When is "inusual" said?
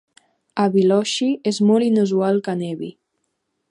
1.91-2.43